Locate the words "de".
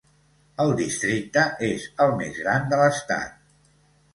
2.73-2.81